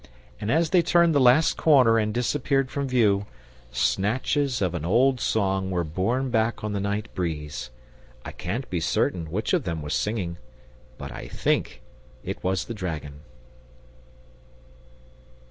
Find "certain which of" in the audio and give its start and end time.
8.79-9.63